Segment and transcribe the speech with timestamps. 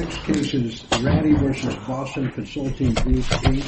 [0.00, 1.76] next case is Rady v.
[1.86, 3.62] Boston Consulting Group, Inc.,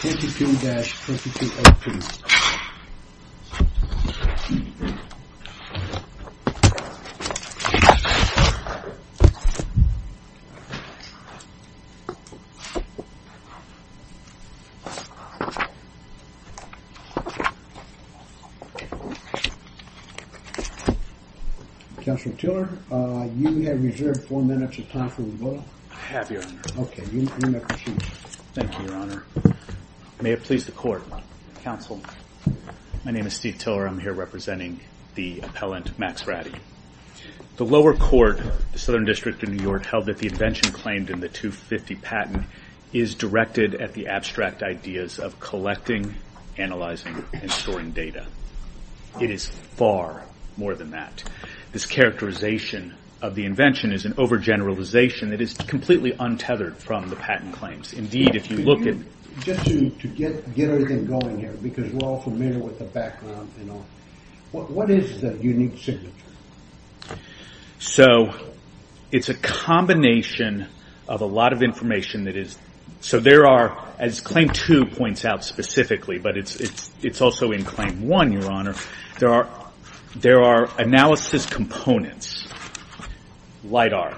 [0.00, 2.37] 22-2202.
[22.36, 25.64] Counselor Tiller, uh, you have reserved four minutes of time for rebuttal.
[25.90, 26.60] I have, Your Honor.
[26.78, 28.02] Okay, you may proceed.
[28.54, 29.24] Thank you, Your Honor.
[30.20, 31.02] May it please the Court,
[31.62, 32.00] Counsel.
[33.04, 33.86] My name is Steve Tiller.
[33.86, 34.80] I'm here representing
[35.14, 36.54] the appellant, Max Rady.
[37.56, 38.40] The lower court,
[38.72, 42.44] the Southern District of New York, held that the invention claimed in the 250 patent
[42.92, 46.14] is directed at the abstract ideas of collecting,
[46.56, 48.26] analyzing, and storing data.
[49.20, 50.24] It is far
[50.56, 51.22] more than that.
[51.72, 57.52] This characterization of the invention is an overgeneralization that is completely untethered from the patent
[57.54, 57.92] claims.
[57.92, 58.96] Indeed, if you look at...
[59.40, 63.84] Just to get everything going here, because we're all familiar with the background and all,
[64.52, 66.12] what is the unique signature?
[67.78, 68.32] So,
[69.12, 70.66] it's a combination
[71.06, 72.56] of a lot of information that is...
[73.00, 78.32] So there are, as Claim 2 points out specifically, but it's also in Claim 1,
[78.32, 78.74] Your Honor,
[79.18, 79.67] there are
[80.14, 82.48] analysis components,
[83.64, 84.16] LIDAR,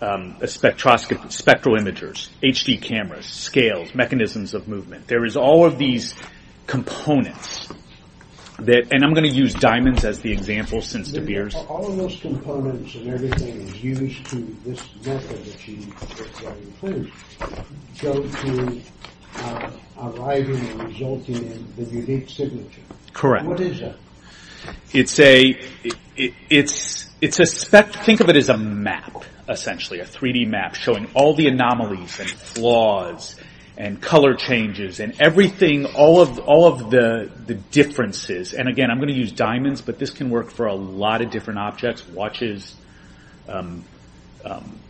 [0.00, 5.06] um, spectral imagers, HD cameras, scales, mechanisms of movement.
[5.08, 6.14] There is all of these
[6.66, 7.68] components
[8.58, 8.92] that...
[8.92, 11.54] And I'm going to use diamonds as the example since De Beers...
[11.54, 15.92] All of those components and everything is used to this method that you
[16.62, 17.12] include
[18.00, 18.80] go to
[19.36, 22.82] uh, arriving and resulting in the unique signature.
[23.12, 23.46] Correct.
[23.46, 23.96] What is that?
[24.92, 25.60] It's a...
[26.18, 31.08] It's, it's a spec, think of it as a map, essentially, a 3D map showing
[31.14, 33.36] all the anomalies and flaws
[33.76, 38.54] and color changes and everything, all of all of the the differences.
[38.54, 41.30] And again, I'm going to use diamonds, but this can work for a lot of
[41.30, 42.74] different objects, watches,
[43.48, 43.84] um,
[44.44, 44.80] um,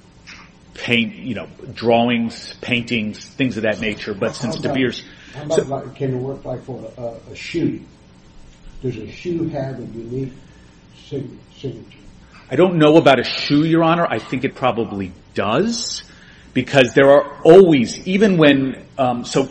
[0.75, 4.15] paint, you know, drawings, paintings, things of that nature.
[4.15, 5.05] But since De Beers...
[5.35, 6.93] How about, can it work like for
[7.31, 7.83] a shoe?
[8.83, 10.33] Does a shoe have a unique
[11.09, 11.99] signature?
[12.51, 14.07] I don't know about a shoe, Your Honor.
[14.09, 16.05] I think it probably does.
[16.55, 18.87] Because there are always, even when...
[18.99, 19.49] Um, so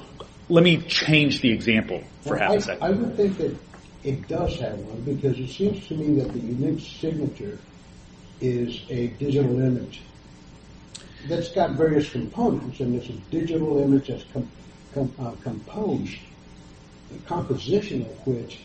[0.49, 2.83] let me change the example for half a second.
[2.83, 3.55] I would think that
[4.03, 7.59] it does have one, because it seems to me that the unique signature
[8.41, 10.01] is a digital image
[11.27, 12.79] that's got various components.
[12.79, 14.25] And it's a digital image that's
[15.19, 16.17] uh, composed,
[17.11, 18.59] the composition of which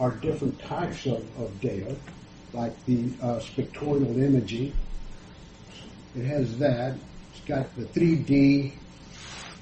[0.00, 1.96] are different types of data,
[2.52, 4.72] like the uh, spectral imaging.
[6.16, 6.96] It has that.
[7.32, 8.72] It's got the 3D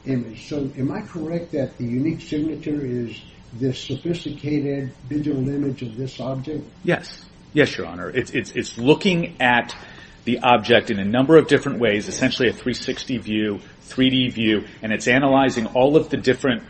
[0.07, 0.49] image.
[0.49, 3.21] So am I correct that the unique signature is
[3.55, 6.65] this sophisticated digital image of this object?
[6.85, 7.25] Yes.
[7.53, 8.11] Yes, Your Honor.
[8.15, 9.77] It's looking at
[10.25, 14.93] the object in a number of different ways, essentially a 360 view, 3D view, and
[14.93, 16.63] it's analyzing all of the different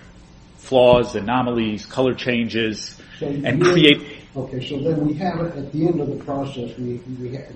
[0.62, 4.00] flaws, anomalies, color changes, and create...
[4.34, 7.00] Okay, so then we have it at the end of the process, We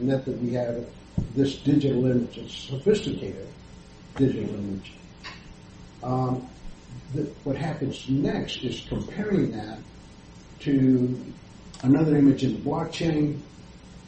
[0.01, 0.85] not that we have
[1.35, 3.49] this digital image, a sophisticated
[4.17, 4.93] digital image.
[6.03, 6.47] Um,
[7.45, 9.79] what happens next is comparing that
[10.61, 11.33] to
[11.83, 13.41] another image in the blockchain,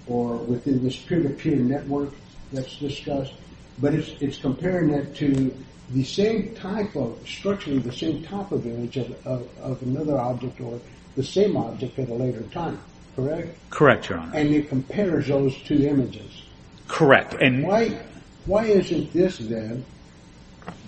[0.07, 2.11] or within this peer-to-peer network
[2.53, 3.35] that's discussed.
[3.81, 5.55] But it's comparing that to
[5.91, 10.81] the same type of, structurally the same type of image of another object, or
[11.17, 12.79] the same object at a later time.
[13.17, 13.57] Correct?
[13.71, 14.33] Correct, Your Honor.
[14.35, 16.43] And it compares those two images.
[16.87, 17.35] Correct.
[17.41, 19.85] And why isn't this then,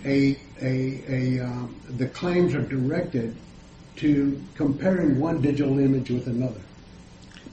[0.05, 0.37] a,
[1.41, 3.35] um, the claims are directed
[3.97, 6.61] to comparing one digital image with another?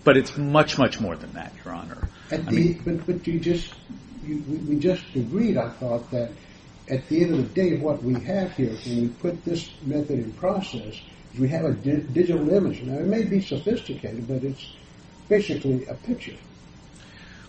[0.03, 2.09] But it's much, much more than that, Your Honor.
[2.29, 3.73] But you just,
[4.25, 6.29] we just agreed, I thought, that
[6.89, 10.19] at the end of the day, what we have here, when we put this method
[10.19, 11.01] in process,
[11.33, 12.81] is we have a digital image.
[12.81, 14.73] Now, it may be sophisticated, but it's
[15.27, 16.35] basically a picture.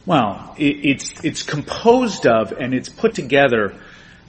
[0.07, 3.79] Well, it's it's composed of, and it's put together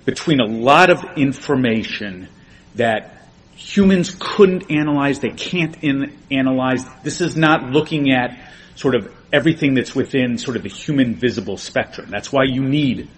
[0.05, 2.27] between a lot of information
[2.75, 3.19] that
[3.55, 5.77] humans couldn't analyze, they can't
[6.31, 6.85] analyze.
[7.03, 8.37] This is not looking at
[8.75, 12.09] sort of everything that's within sort of the human visible spectrum.
[12.09, 13.09] That's why you need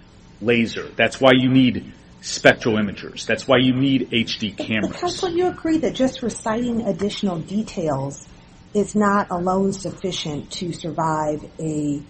[0.42, 0.88] laser.
[0.96, 3.26] That's why you need spectral imagers.
[3.26, 5.00] That's why you need HD cameras.
[5.00, 8.26] Counsel, you agree that just reciting additional details
[8.74, 12.02] is not alone sufficient to survive a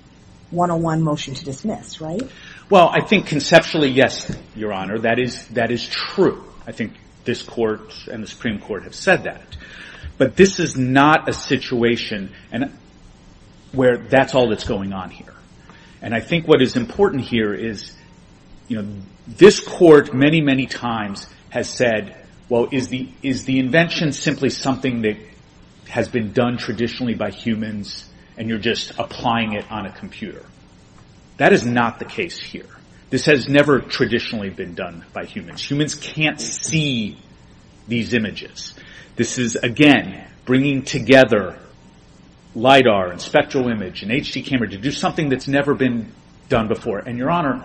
[0.51, 2.23] 101 motion to dismiss, right?
[2.69, 6.45] Well, I think conceptually, yes, Your Honor, that is, that is true.
[6.67, 6.93] I think
[7.25, 9.57] this court and the Supreme Court have said that.
[10.19, 12.77] But this is not a situation and
[13.73, 15.35] where that's all that's going on here.
[16.03, 17.93] And I think what is important here is,
[19.27, 22.17] this court many, many times has said,
[22.49, 25.17] well, is the, is the invention simply something that
[25.89, 30.45] has been done traditionally by humans and you're just applying it on a computer?
[31.37, 32.69] That is not the case here.
[33.11, 35.71] This has never traditionally been done by humans.
[35.71, 37.19] Humans can't see
[37.87, 38.75] these images.
[39.17, 41.59] This is, again, bringing together
[42.55, 46.13] LIDAR and spectral image and HD camera to do something that's never been
[46.49, 46.99] done before.
[46.99, 47.65] And Your Honor,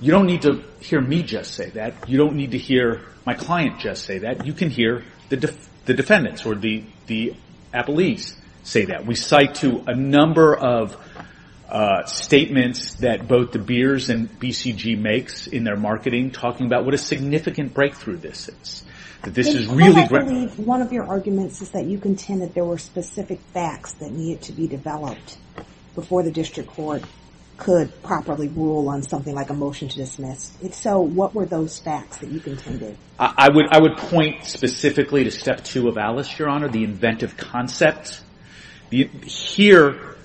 [0.00, 2.08] you don't need to hear me just say that.
[2.08, 4.46] You don't need to hear my client just say that.
[4.46, 7.34] You can hear the, def- the defendants or the, the
[7.72, 9.06] appellees say that.
[9.06, 10.96] We cite to a number of
[11.68, 16.94] uh, statements that both De Beers and BCG makes in their marketing talking about what
[16.94, 18.84] a significant breakthrough this is.
[19.22, 22.54] That this is really I believe one of your arguments is that you contend that
[22.54, 25.38] there were specific facts that needed to be developed
[25.96, 27.02] before the district court
[27.56, 30.52] could properly rule on something like a motion to dismiss.
[30.62, 32.96] If so, what were those facts that you contended?
[33.18, 37.36] I would, I would point specifically to step two of Alice, Your Honor, the inventive
[37.36, 38.20] concept.
[38.90, 40.16] Here,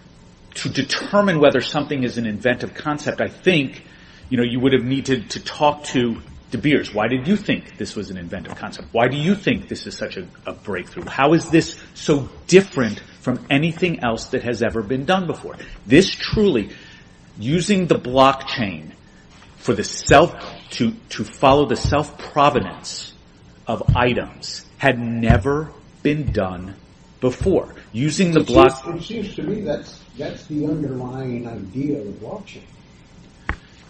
[0.55, 3.85] to determine whether something is an inventive concept, I think,
[4.29, 6.93] you know, you would have needed to talk to De Beers.
[6.93, 8.89] Why did you think this was an inventive concept?
[8.91, 11.05] Why do you think this is such a breakthrough?
[11.05, 15.55] How is this so different from anything else that has ever been done before?
[15.85, 16.71] This truly,
[17.37, 18.91] using the blockchain
[19.57, 20.33] for the self,
[20.71, 23.13] to, to follow the self-provenance
[23.67, 26.75] of items had never been done
[27.19, 27.75] before.
[27.93, 28.97] Using the blockchain...
[28.97, 32.63] it seems to me that's, that's the underlying idea of blockchain.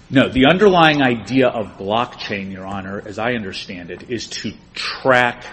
[0.10, 5.46] no, the underlying idea of blockchain, Your Honor, as I understand it, is to track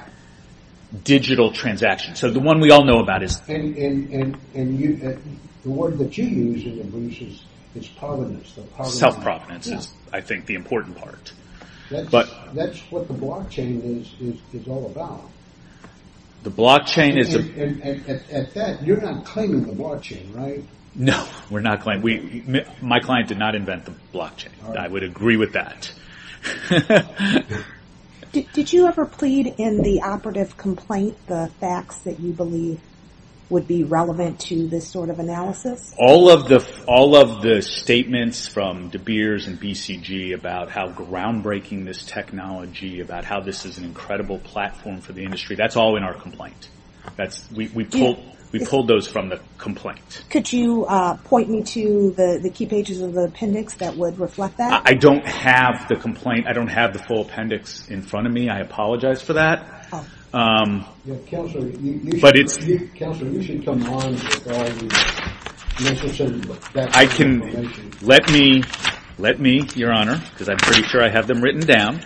[1.05, 2.19] digital transactions.
[2.19, 5.17] So the one we all know about is And, and, and, and you, uh,
[5.63, 8.99] the word that you use in the briefs is, is provenance, the provenance.
[8.99, 9.79] self-provenance Yeah.
[9.79, 11.33] is, I think, the important part.
[11.91, 15.23] That's, but- that's what the blockchain is, is, is all about.
[16.45, 20.35] The blockchain is a, And, and, and at, at that, you're not claiming the blockchain,
[20.35, 20.63] right?
[20.95, 24.49] no, we're not claiming, we, my client did not invent the blockchain.
[24.65, 24.85] All right.
[24.85, 25.93] I would agree with that.
[28.33, 32.79] Did, did you ever plead in the operative complaint the facts that you believe
[33.51, 35.95] would be relevant to this sort of analysis?
[35.99, 41.85] all of the all of the statements from De Beers and BCG about how groundbreaking
[41.85, 46.03] this technology, about how this is an incredible platform for the industry, that's all in
[46.03, 46.69] our complaint.
[47.17, 48.19] That's we, we pulled
[48.53, 50.25] we pulled those from the complaint.
[50.31, 54.19] Could you uh, point me to the, the key pages of the appendix that would
[54.19, 54.83] reflect that?
[54.87, 56.47] I don't have the complaint.
[56.47, 58.49] I don't have the full appendix in front of me.
[58.49, 59.93] I apologize for that.
[60.33, 60.85] Um,
[61.27, 62.21] Counselor, you, should.
[62.21, 67.43] But it's- You, Counselor, you should come on with all the necessary background I can
[67.43, 67.91] information.
[68.03, 68.63] let me
[69.19, 72.01] let me, Your Honor, because I'm pretty sure I have them written down.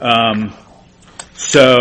[0.00, 0.52] Um,
[1.34, 1.76] so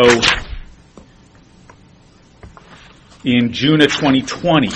[3.24, 4.70] in June of 2020,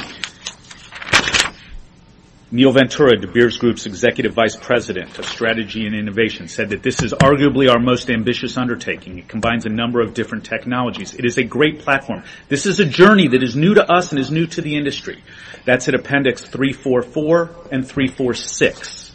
[2.49, 7.03] Neil Ventura, De Beers Group's Executive Vice President of Strategy and Innovation, said that this
[7.03, 9.19] is arguably our most ambitious undertaking.
[9.19, 11.13] It combines a number of different technologies.
[11.13, 12.23] It is a great platform.
[12.47, 15.21] This is a journey that is new to us and is new to the industry.
[15.65, 19.11] That's at Appendix 344 and 346.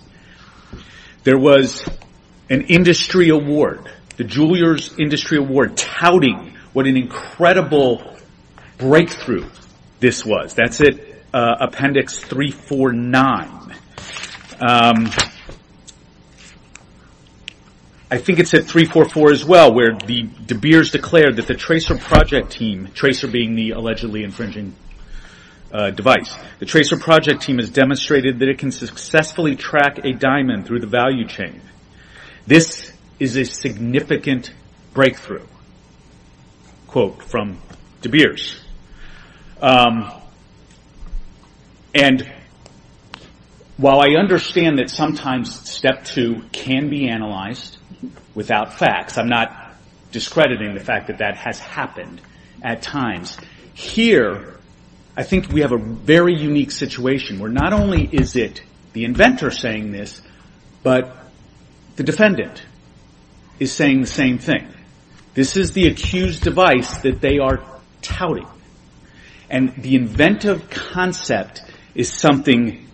[1.25, 1.89] There was
[2.51, 8.15] an industry award, the Juilliard Industry Award, touting what an incredible
[8.77, 9.49] breakthrough
[10.01, 10.53] this was.
[10.53, 13.77] That's at uh, Appendix 349.
[14.61, 15.11] Um,
[18.11, 21.99] I think it's at 344 as well, where the De Beers declared that the Tracr
[21.99, 24.75] project team, Tracr being the allegedly infringing
[25.73, 30.67] uh, device, the Tracr project team has demonstrated that it can successfully track a diamond
[30.67, 31.63] through the value chain.
[32.47, 34.53] This is a significant
[34.93, 35.47] breakthrough.
[36.89, 37.63] Quote from
[38.03, 38.61] De Beers.
[41.95, 42.31] And
[43.77, 47.79] while I understand that sometimes step two can be analyzed
[48.35, 49.75] without facts, I'm not
[50.11, 52.21] discrediting the fact that that has happened
[52.63, 53.37] at times.
[53.75, 54.59] Here,
[55.17, 59.51] I think we have a very unique situation where not only is it the inventor
[59.51, 60.23] saying this,
[60.83, 61.17] but
[61.97, 62.63] the defendant
[63.59, 64.69] is saying the same thing.
[65.35, 67.63] This is the accused device that they are
[68.01, 68.47] touting.
[69.49, 71.63] And the inventive concept
[71.95, 72.89] is something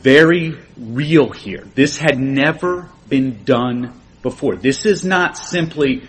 [0.00, 1.66] very real here.
[1.74, 4.56] This had never been done before.
[4.56, 6.02] This is not simply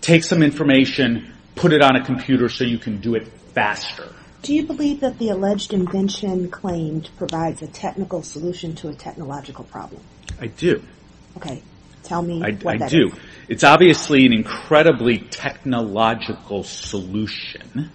[0.00, 4.14] take some information, put it on a computer so you can do it faster.
[4.42, 9.64] Do you believe that the alleged invention claimed provides a technical solution to a technological
[9.64, 10.00] problem?
[10.40, 10.82] I do.
[11.36, 11.62] Okay,
[12.04, 13.08] tell me I, what I that do.
[13.08, 13.14] is.
[13.48, 17.90] It's obviously an incredibly technological solution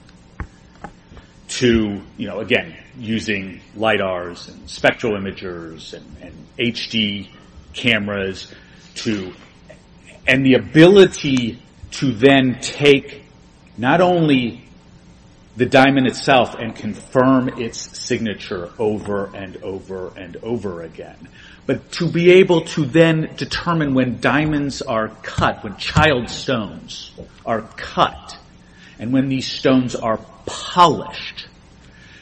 [1.53, 7.29] to, you know, again, using LiDARs and spectral imagers and, and HD
[7.73, 8.51] cameras
[8.95, 9.33] to,
[10.27, 13.23] and the ability to then take
[13.77, 14.63] not only
[15.55, 21.27] the diamond itself and confirm its signature over and over and over again.
[21.67, 27.11] But to be able to then determine when diamonds are cut, when child stones
[27.45, 28.37] are cut,
[28.99, 31.47] and when these stones are polished,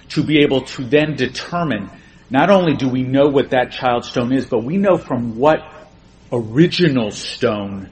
[0.09, 1.89] to be able to then determine
[2.29, 5.59] not only do we know what that child stone is, but we know from what
[6.31, 7.89] original stone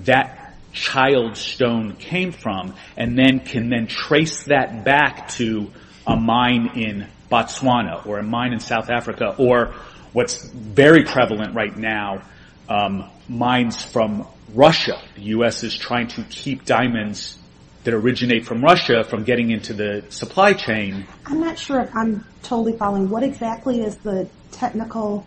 [0.00, 5.70] that child stone came from and then can then trace that back to
[6.06, 9.74] a mine in Botswana or a mine in South Africa or
[10.12, 12.22] what's very prevalent right now,
[12.68, 15.00] um, mines from Russia.
[15.16, 15.62] The U.S.
[15.62, 17.38] is trying to keep diamonds
[17.84, 21.06] that originate from Russia from getting into the supply chain.
[21.26, 23.08] I'm not sure if I'm totally following.
[23.10, 25.24] What exactly is the technical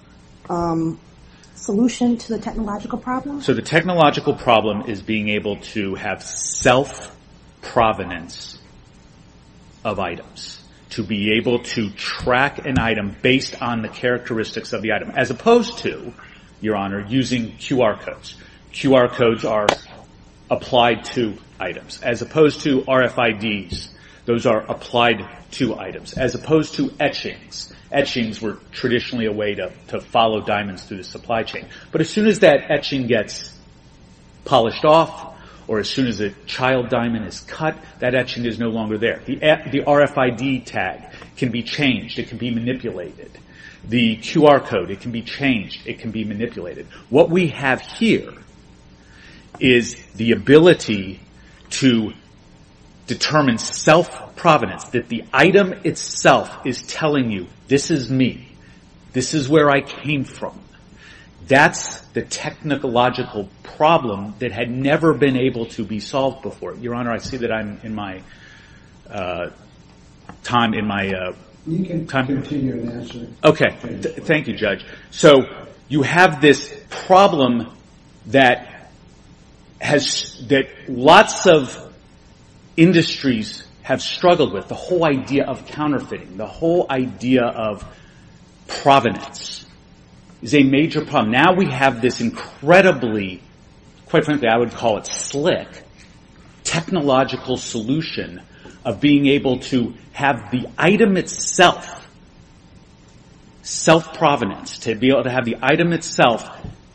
[0.50, 1.00] um,
[1.56, 3.42] solution to the technological problem?
[3.42, 8.60] So the technological problem is being able to have self-provenance
[9.86, 10.56] of items.
[10.92, 15.30] To be able to track an item based on the characteristics of the item, as
[15.30, 16.14] opposed to,
[16.60, 18.36] Your Honor, using QR codes.
[18.72, 19.68] QR codes are
[20.50, 23.90] applied to items, as opposed to RFIDs.
[24.26, 27.74] Those are applied to items, as opposed to etchings.
[27.92, 29.72] Etchings were traditionally a way to,
[30.02, 31.66] follow diamonds through the supply chain.
[31.92, 33.58] But as soon as that etching gets
[34.44, 35.36] polished off,
[35.68, 39.22] or as soon as a child diamond is cut, that etching is no longer there.
[39.26, 42.20] The, the RFID tag can be changed.
[42.20, 43.32] It can be manipulated.
[43.86, 45.86] The QR code, it can be changed.
[45.86, 46.88] It can be manipulated.
[47.10, 48.34] What we have here
[49.60, 51.20] is the ability
[51.80, 52.14] to
[53.08, 58.50] determine self-provenance, that the item itself is telling you, this is me.
[59.14, 60.60] This is where I came from.
[61.48, 66.76] That's the technological problem that had never been able to be solved before.
[66.76, 68.22] Your Honor, I see that I'm in my
[69.10, 69.52] uh,
[70.44, 72.28] time, in my uh, You can Time.
[72.28, 73.28] continue and answer.
[73.44, 73.78] Okay,
[74.26, 74.86] thank you, Judge.
[75.12, 75.44] So
[75.88, 77.72] you have this problem
[78.28, 78.67] that
[79.80, 81.94] has that lots of
[82.76, 84.68] industries have struggled with.
[84.68, 87.86] The whole idea of counterfeiting, the whole idea of
[88.68, 89.66] provenance
[90.42, 91.32] is a major problem.
[91.32, 93.42] Now we have this incredibly,
[94.08, 95.68] quite frankly, I would call it slick,
[96.64, 98.42] technological solution
[98.84, 101.94] of being able to have the item itself
[103.64, 106.50] self-provenance, to be able to have the item itself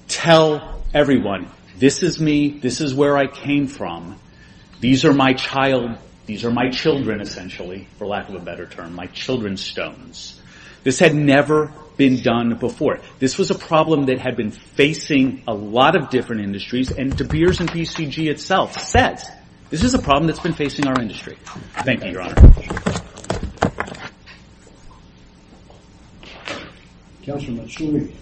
[0.09, 1.49] tell everyone,
[1.83, 4.17] this is me, this is where I came from,
[4.79, 8.95] these are my child, these are my children essentially, for lack of a better term,
[8.95, 10.41] my children's stones.
[10.85, 13.01] This had never been done before.
[13.19, 17.25] This was a problem that had been facing a lot of different industries and De
[17.25, 19.29] Beers and BCG itself says
[19.71, 21.37] this is a problem that's been facing our industry.
[21.83, 22.35] Thank you, Your Honor.
[27.25, 28.15] Councilor Matsui.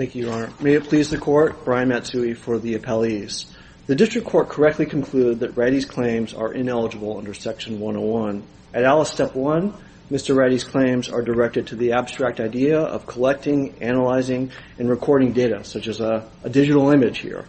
[0.00, 0.52] Thank you, Your Honor.
[0.60, 3.44] May it please the Court, Brian Matsui for the appellees.
[3.86, 8.42] The District Court correctly concluded that Rady's claims are ineligible under Section 101.
[8.72, 9.74] At Alice Step 1,
[10.10, 10.34] Mr.
[10.34, 15.86] Rady's claims are directed to the abstract idea of collecting, analyzing, and recording data, such
[15.86, 17.44] as a, digital image here.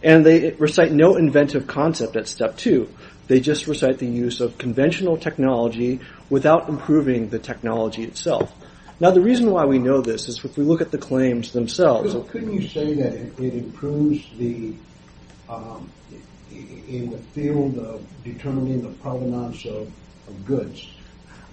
[0.00, 2.88] And they recite no inventive concept at Step 2.
[3.26, 5.98] They just recite the use of conventional technology
[6.30, 8.54] without improving the technology itself.
[9.00, 12.16] Now, the reason why we know this is if we look at the claims themselves.
[12.30, 14.74] Couldn't you say that it improves the,
[15.48, 15.90] um,
[16.50, 19.92] in the field of determining the provenance of
[20.28, 20.86] of goods?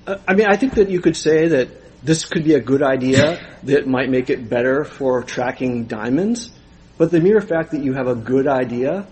[0.08, 1.70] I mean, I think that you could say that
[2.04, 6.52] this could be a good idea that might make it better for tracking diamonds,
[6.98, 9.08] but the mere fact that you have a good idea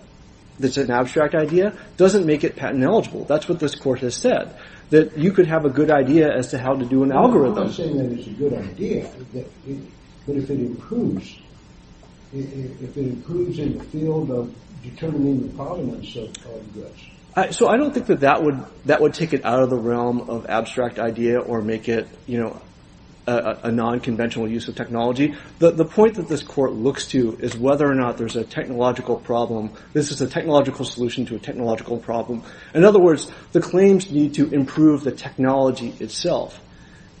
[0.60, 3.24] that's an abstract idea doesn't make it patent eligible.
[3.24, 4.56] That's what this court has said,
[4.94, 7.58] that you could have a good idea as to how to do an algorithm.
[7.58, 9.86] I'm not saying that it's a good idea, that it-
[10.26, 11.26] but if it improves,
[12.32, 16.28] if it improves in the field of determining the provenance of
[16.74, 17.00] goods.
[17.36, 19.76] I, so I don't think that that would that would take it out of the
[19.76, 22.60] realm of abstract idea or make it you know
[23.26, 25.34] a, a non-conventional use of technology.
[25.58, 29.16] The the point that this court looks to is whether or not there's a technological
[29.16, 29.70] problem.
[29.92, 32.42] This is a technological solution to a technological problem.
[32.74, 36.60] In other words, the claims need to improve the technology itself,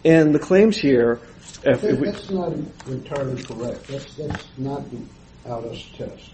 [0.04, 1.20] and the claims here.
[1.62, 2.52] If, if we, That's not
[2.86, 3.86] entirely correct.
[3.88, 4.98] That's, that's not the
[5.46, 6.30] Alice test.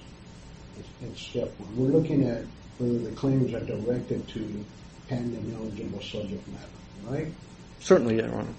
[1.02, 1.76] It's, step one.
[1.76, 2.42] We're looking at
[2.78, 4.64] whether the claims are directed to
[5.08, 6.66] patent ineligible subject matter,
[7.04, 7.32] right?
[7.80, 8.54] Certainly, Your Honor.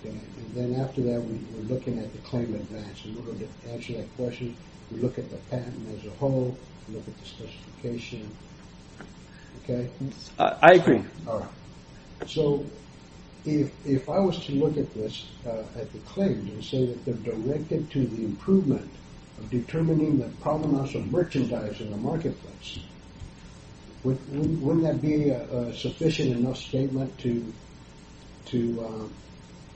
[0.53, 3.05] Then after that, we, we're looking at the claim advance.
[3.05, 4.55] In order to answer that question,
[4.91, 6.57] we look at the patent as a whole,
[6.89, 8.29] look at the specification.
[9.63, 9.89] Okay?
[10.37, 11.03] I, agree.
[11.27, 11.49] All right.
[12.27, 12.65] So
[13.45, 17.05] if, if I was to look at this, uh, at the claims and say that
[17.05, 18.89] they're directed to the improvement
[19.39, 22.79] of determining the provenance of merchandise in the marketplace,
[24.03, 27.53] would, wouldn't wouldn't that be a, a sufficient enough statement to,
[28.51, 29.13] to, um,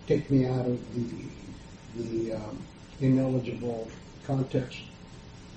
[0.08, 2.62] take me out of the, the, um,
[3.01, 3.88] ineligible
[4.25, 4.79] context?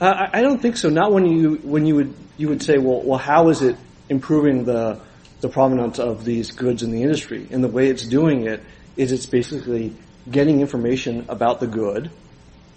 [0.01, 0.89] Uh, I don't think so.
[0.89, 3.77] Not when you when you would you would say, well, well, how is it
[4.09, 5.01] improving the
[5.41, 7.49] the provenance of these goods in the industry?
[7.51, 8.63] And the way it's doing it
[8.97, 9.95] is it's basically
[10.31, 12.11] getting information about the good,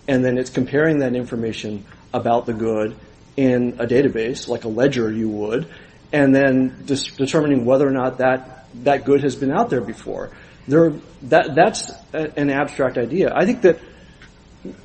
[0.07, 2.95] and then it's comparing that information about the good
[3.37, 5.67] in a database, like a ledger you would,
[6.11, 10.31] and then determining whether or not that that good has been out there before.
[10.67, 13.31] That's an abstract idea.
[13.35, 13.79] I think that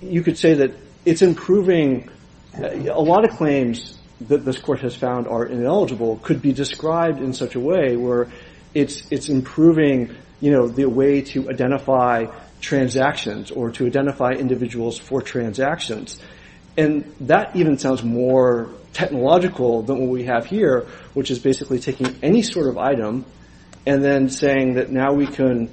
[0.01, 0.73] you could say that
[1.05, 2.11] it's improving.
[2.57, 7.21] Uh, a lot of claims that this court has found are ineligible could be described
[7.21, 8.29] in such a way where
[8.73, 12.27] it's it's improving, you know, the way to identify
[12.61, 16.19] transactions or to identify individuals for transactions.
[16.79, 22.17] And that even sounds more technological than what we have here, which is basically taking
[22.23, 23.25] any sort of item
[23.87, 25.69] and then saying that now we can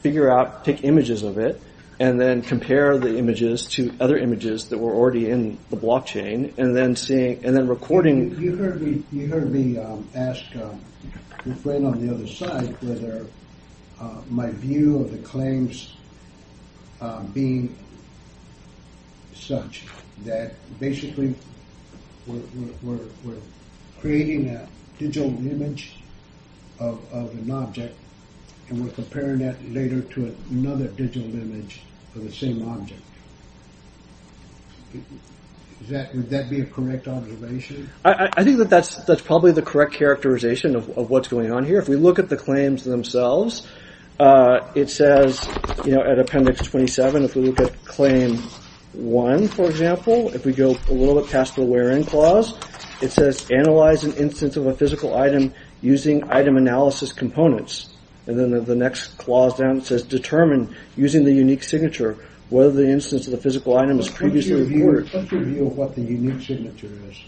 [0.00, 1.60] figure out, take images of it,
[2.00, 6.76] and then compare the images to other images that were already in the blockchain, and
[6.76, 8.30] then seeing, and then recording.
[8.32, 9.02] You, you heard me.
[9.12, 10.80] You heard me um, ask um,
[11.46, 13.26] your friend on the other side whether
[14.00, 15.94] uh, my view of the claims
[17.00, 17.76] uh, being
[19.34, 19.84] such
[20.24, 21.34] that basically
[22.26, 23.40] we're, we're, we're, we're
[24.00, 24.66] creating a
[24.98, 25.92] digital image
[26.78, 27.96] of, of an object,
[28.68, 31.82] and we're comparing that later to another digital image
[32.14, 33.00] of the same object.
[35.90, 37.90] Would that be a correct observation?
[38.04, 41.78] I, think that that's that's probably the correct characterization of, what's going on here.
[41.78, 43.66] If we look at the claims themselves,
[44.18, 45.46] uh, it says,
[45.84, 48.38] you know, at Appendix 27, if we look at Claim
[48.92, 52.56] 1, for example, if we go a little bit past the where-in clause,
[53.02, 57.90] it says, analyze an instance of a physical item using item analysis components.
[58.26, 62.16] And then the, next clause down says, determine using the unique signature
[62.48, 65.12] whether the instance of the physical item is previously recorded.
[65.12, 67.20] What's your view of what the unique signature is?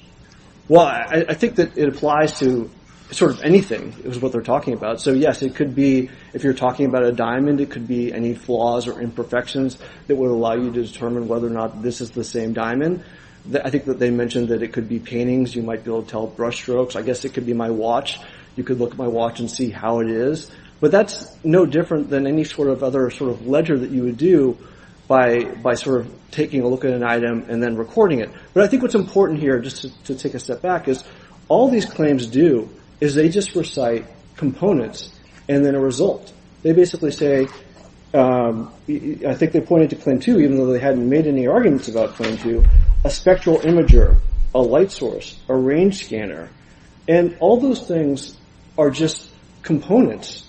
[0.68, 2.70] Well, I, I think that it applies to
[3.10, 5.00] sort of anything is what they're talking about.
[5.00, 8.34] So yes, it could be, if you're talking about a diamond, it could be any
[8.34, 12.24] flaws or imperfections that would allow you to determine whether or not this is the
[12.24, 13.04] same diamond.
[13.62, 15.54] I think that they mentioned that it could be paintings.
[15.54, 16.96] You might be able to tell brush strokes.
[16.96, 18.18] I guess it could be my watch.
[18.56, 20.50] You could look at my watch and see how it is.
[20.80, 24.18] But that's no different than any sort of other sort of ledger that you would
[24.18, 24.58] do
[25.08, 28.30] by by sort of taking a look at an item and then recording it.
[28.52, 31.02] But I think what's important here, just to, take a step back, is
[31.48, 32.68] all these claims do
[33.00, 34.04] is they just recite
[34.36, 35.12] components
[35.48, 36.32] and then a result.
[36.62, 37.46] They basically say,
[38.12, 41.88] um, I think they pointed to claim two, even though they hadn't made any arguments
[41.88, 42.64] about claim two,
[43.04, 44.18] a spectral imager,
[44.54, 46.50] a light source, a range scanner,
[47.08, 48.36] and all those things
[48.78, 49.30] are just
[49.62, 50.46] components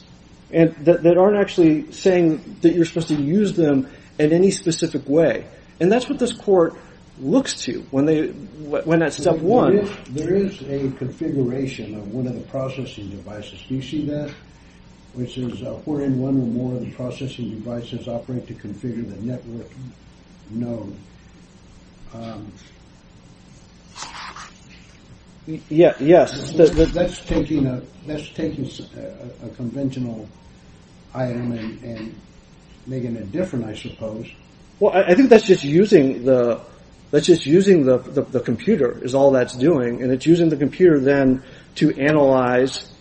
[0.52, 5.08] and that, that aren't actually saying that you're supposed to use them in any specific
[5.08, 5.46] way.
[5.80, 6.76] And that's what this court
[7.20, 9.90] looks to when they when at step one.
[10.10, 13.64] there is a configuration of one of the processing devices.
[13.68, 14.32] Do you see that?
[15.14, 19.20] Which is uh, wherein one or more of the processing devices operate to configure the
[19.22, 19.70] network
[20.52, 20.96] node.
[25.48, 26.52] Yeah, yes.
[26.52, 30.28] The- the- that's taking a that's taking a, a conventional
[31.14, 32.16] item and, and
[32.86, 34.28] making it different, I suppose.
[34.80, 36.60] Well, I I think that's just using the
[37.12, 40.58] that's just using the, the, the computer is all that's doing, and it's using the
[40.58, 41.42] computer then
[41.76, 42.92] to analyze.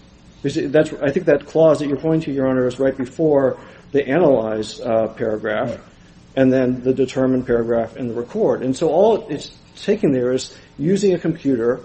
[0.44, 3.59] That's I think that clause that you're pointing to, Your Honor, is right before
[3.90, 5.80] the analyze uh, paragraph, Right.
[6.37, 8.62] and then the determine paragraph and the record.
[8.62, 11.80] And so all it's taking there is using a computer,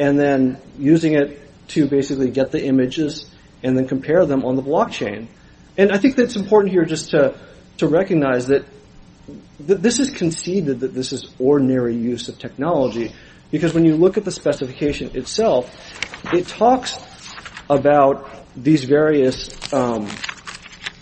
[0.00, 3.30] and then using it to basically get the images
[3.62, 5.28] and then compare them on the blockchain.
[5.76, 7.38] And I think that's important here just to
[7.78, 8.64] to recognize that
[9.58, 13.12] this is conceded that this is ordinary use of technology
[13.50, 15.70] because when you look at the specification itself,
[16.32, 16.98] it talks
[17.68, 20.08] about these various um,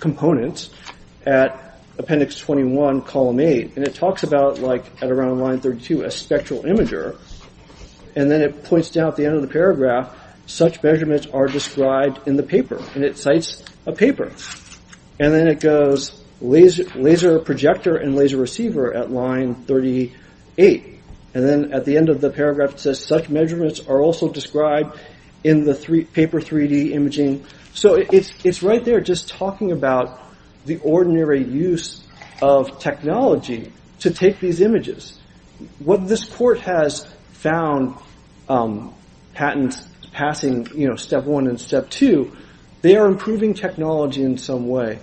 [0.01, 0.71] components
[1.27, 6.11] at Appendix 21, Column 8, and it talks about, like, at around line 32, a
[6.11, 7.19] spectral imager.
[8.17, 10.15] And then it points down at the end of the paragraph,
[10.47, 12.83] such measurements are described in the paper.
[12.95, 14.33] And it cites a paper.
[15.21, 21.01] And then it goes laser projector and laser receiver at line 38.
[21.35, 24.99] And then at the end of the paragraph it says such measurements are also described
[25.45, 25.75] in the
[26.13, 27.45] paper 3D imaging.
[27.75, 30.21] So it's, it's right there just talking about
[30.65, 32.05] the ordinary use
[32.43, 35.18] of technology to take these images.
[35.79, 37.97] What this court has found
[38.49, 38.95] um,
[39.35, 42.37] patents passing you know, Step 1 and Step 2,
[42.83, 44.99] they are improving technology in some way.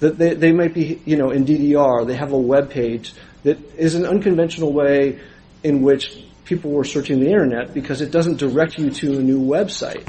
[0.00, 2.06] They might be you know, in DDR.
[2.06, 5.18] They have a web page that is an unconventional way
[5.62, 9.40] in which people were searching the Internet because it doesn't direct you to a new
[9.40, 10.08] website.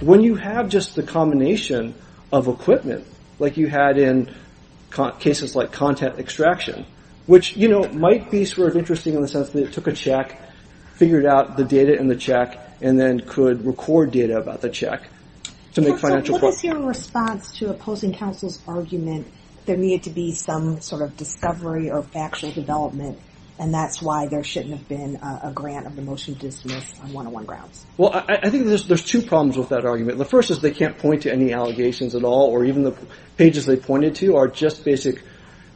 [0.00, 1.94] When you have just the combination
[2.32, 3.06] of equipment,
[3.38, 4.34] like you had in
[5.20, 6.86] cases like content extraction,
[7.26, 9.92] which you know, might be sort of interesting in the sense that it took a
[9.92, 10.40] check,
[10.94, 15.08] figured out the data in the check, and then could record data about the check
[15.74, 16.38] to make financial...
[16.38, 19.26] What is your response to opposing counsel's argument
[19.66, 23.18] there needed to be some sort of discovery or factual development,
[23.58, 27.12] and that's why there shouldn't have been a grant of the motion to dismiss on
[27.14, 27.86] 101 grounds?
[27.96, 30.18] Well, I think there's two problems with that argument.
[30.18, 32.94] The first is they can't point to any allegations at all, or even the
[33.38, 35.22] pages they pointed to are just basic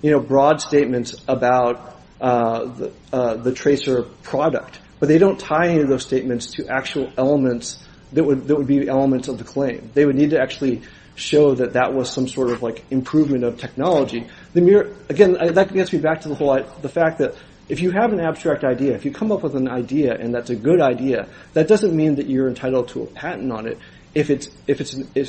[0.03, 4.81] broad statements about uh the uh the Tracr product.
[5.01, 7.79] But they don't tie any of those statements to actual elements
[8.13, 9.91] that would that would be elements of the claim.
[9.95, 10.83] They would need to actually
[11.15, 14.27] show that that was some sort of like improvement of technology.
[14.55, 17.35] Again, that gets me back to the whole the fact that
[17.69, 20.49] if you have an abstract idea, if you come up with an idea and that's
[20.49, 23.79] a good idea, that doesn't mean that you're entitled to a patent on it
[24.15, 24.49] if it's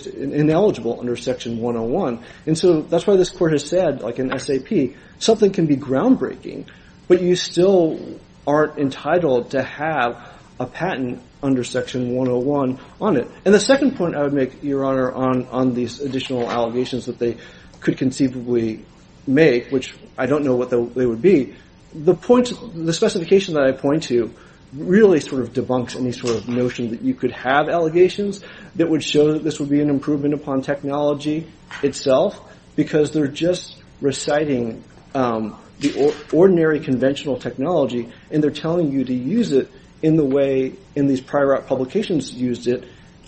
[0.05, 2.23] ineligible under Section 101.
[2.45, 6.65] And so that's why this court has said, like in SAP, something can be groundbreaking,
[7.07, 13.29] but you still aren't entitled to have a patent under Section 101 on it.
[13.45, 17.37] And the second point I would make, Your Honor, on these additional allegations that they
[17.79, 18.83] could conceivably
[19.27, 21.55] make, which I don't know what they would be,
[21.93, 24.33] the point the specification that I point to
[24.73, 28.41] really sort of debunks any sort of notion that you could have allegations
[28.75, 31.47] that would show that this would be an improvement upon technology
[31.81, 32.39] itself,
[32.75, 34.83] because they're just reciting
[35.15, 40.73] um, the ordinary conventional technology, and they're telling you to use it in the way
[40.95, 42.85] in these prior art publications used it,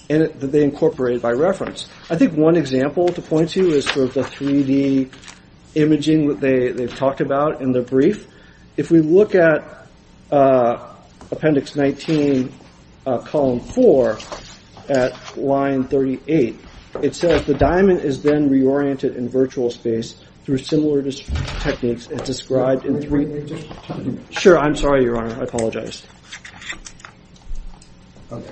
[0.09, 1.87] and that they incorporate it by reference.
[2.09, 5.11] I think one example to point to is sort of the 3D
[5.75, 8.27] imaging that they've talked about in the brief.
[8.77, 9.87] If we look at
[10.31, 10.90] uh,
[11.31, 12.53] Appendix 19,
[13.05, 14.17] uh, Column 4,
[14.89, 16.59] at line 38,
[17.01, 22.85] it says, the diamond is then reoriented in virtual space through similar techniques as described
[22.85, 24.31] in 3D.
[24.31, 26.05] Sure, I'm sorry, Your Honor, I apologize.
[28.31, 28.51] Okay,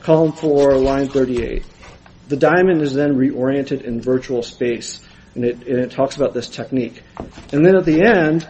[0.00, 1.64] column 4, line 38.
[2.28, 5.00] The diamond is then reoriented in virtual space,
[5.34, 7.02] and it and it talks about this technique.
[7.52, 8.46] And then at the end,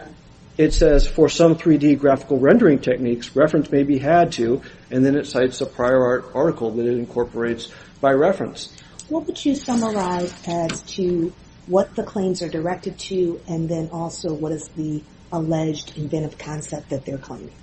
[0.59, 5.15] it says, for some 3D graphical rendering techniques, reference may be had to, and then
[5.15, 8.75] it cites a prior art article that it incorporates by reference.
[9.07, 11.31] What would you summarize as to
[11.67, 16.89] what the claims are directed to, and then also what is the alleged inventive concept
[16.89, 17.53] that they're claiming?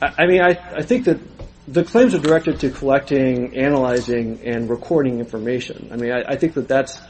[0.00, 1.18] I mean, I think that
[1.66, 5.88] the claims are directed to collecting, analyzing, and recording information.
[5.90, 7.00] I mean, I think that that's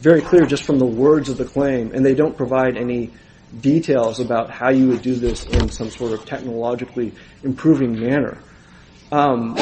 [0.00, 3.12] very clear just from the words of the claim, and they don't provide any
[3.60, 8.38] details about how you would do this in some sort of technologically improving manner.
[9.12, 9.56] Um,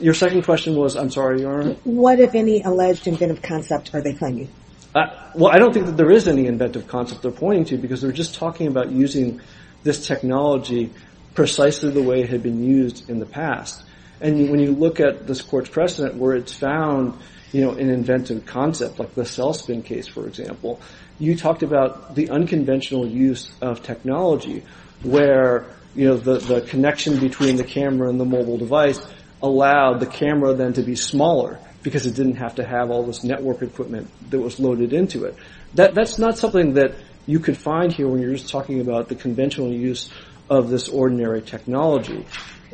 [0.00, 1.74] your second question was, I'm sorry, Your Honor?
[1.84, 4.48] What, if any, alleged inventive concept are they claiming?
[4.94, 8.02] Uh, well, I don't think that there is any inventive concept they're pointing to, because
[8.02, 9.40] they're just talking about using
[9.82, 10.92] this technology
[11.34, 13.82] precisely the way it had been used in the past.
[14.20, 17.18] And when you look at this court's precedent where it's found
[17.52, 20.80] an inventive concept, like the Cellspin case, for example,
[21.18, 24.64] you talked about the unconventional use of technology,
[25.02, 29.00] where you know, the the connection between the camera and the mobile device
[29.42, 33.24] allowed the camera then to be smaller, because it didn't have to have all this
[33.24, 35.36] network equipment that was loaded into it.
[35.74, 36.94] That's not something that
[37.26, 40.10] you could find here when you're just talking about the conventional use
[40.48, 42.24] of this ordinary technology.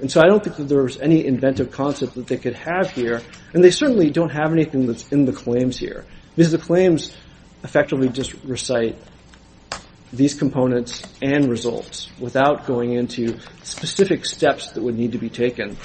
[0.01, 2.91] And so I don't think that there was any inventive concept that they could have
[2.91, 3.21] here,
[3.53, 6.05] and they certainly don't have anything that's in the claims here.
[6.37, 7.17] Because the claims
[7.65, 8.97] effectively just recite
[10.13, 15.77] these components and results without going into specific steps that would need to be taken.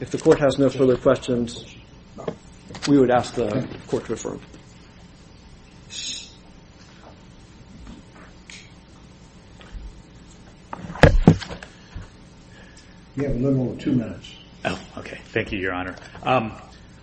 [0.00, 1.64] If the court has no further questions,
[2.88, 4.40] we would ask the court to affirm.
[13.16, 14.34] You have a little over two minutes.
[14.64, 15.20] Oh, okay.
[15.26, 15.94] Thank you, Your Honor.
[16.22, 16.52] Um,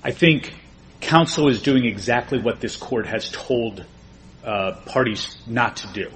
[0.04, 0.54] I think
[1.00, 3.86] counsel is doing exactly what this court has told
[4.44, 6.12] uh, parties not to do.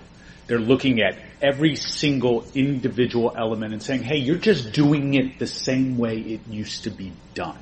[0.47, 5.47] They're looking at every single individual element and saying, hey, you're just doing it the
[5.47, 7.57] same way it used to be done.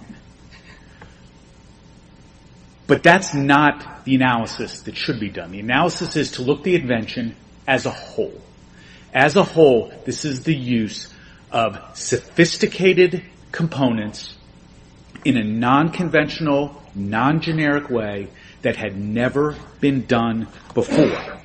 [2.87, 5.51] But that's not the analysis that should be done.
[5.51, 7.35] The analysis is to look the invention
[7.67, 8.41] as a whole.
[9.13, 11.12] As a whole, this is the use
[11.53, 14.35] of sophisticated components
[15.23, 18.27] in a non-conventional, non-generic way
[18.63, 21.39] that had never been done before.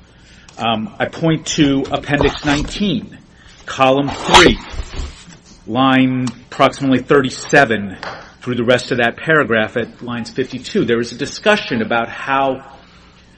[0.57, 3.19] Um, I point to Appendix 19,
[3.67, 4.59] Column 3,
[5.67, 7.97] line approximately 37
[8.41, 10.85] through the rest of that paragraph at lines 52.
[10.85, 12.77] There was a discussion about how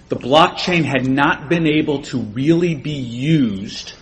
[0.07, 3.93] the blockchain had not been able to really be used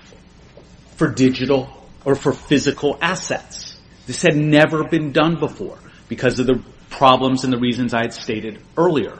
[0.96, 1.79] for digital
[2.10, 3.78] or for physical assets.
[4.08, 8.14] This had never been done before because of the problems and the reasons I had
[8.14, 9.16] stated earlier.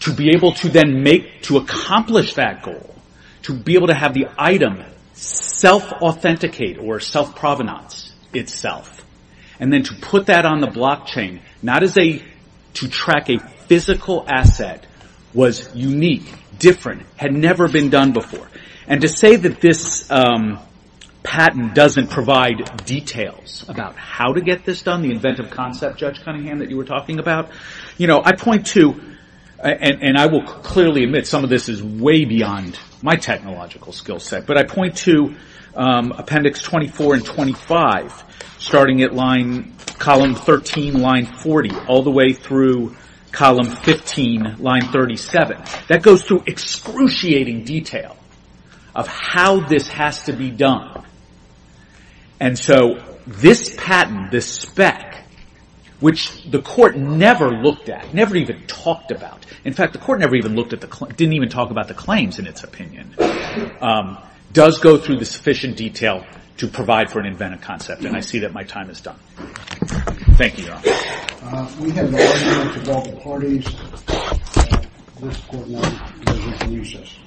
[0.00, 2.94] To be able to then make, to accomplish that goal,
[3.44, 9.02] to be able to have the item self-authenticate or self-provenance itself,
[9.58, 12.22] and then to put that on the blockchain, not as a,
[12.74, 13.38] to track a
[13.68, 14.86] physical asset,
[15.32, 18.48] was unique, different, had never been done before.
[18.86, 20.58] And to say that this um,
[21.22, 26.58] patent doesn't provide details about how to get this done, the inventive concept, Judge Cunningham,
[26.58, 27.50] that you were talking about.
[27.98, 28.98] You know, I point to,
[29.58, 34.46] and, I will clearly admit some of this is way beyond my technological skill set,
[34.46, 35.34] but I point to
[35.74, 38.24] um, Appendix 24 and 25,
[38.58, 42.96] starting at line, column 13, line 40, all the way through
[43.30, 45.62] column 15, line 37.
[45.88, 48.16] That goes through excruciating detail
[48.94, 51.04] of how this has to be done.
[52.40, 55.24] And so this patent, this spec,
[56.00, 59.44] which the court never looked at, never even talked about.
[59.64, 62.38] In fact, the court never even looked at the, didn't even talk about the claims
[62.38, 63.14] in its opinion,
[63.82, 64.18] um,
[64.52, 66.24] does go through the sufficient detail
[66.56, 68.04] to provide for an inventive concept.
[68.04, 69.18] And I see that my time is done.
[70.36, 70.82] Thank you, Your Honor.
[71.42, 73.66] Uh, we have the argument of all the parties.
[74.08, 74.82] Uh,
[75.20, 77.18] this court now is in recess.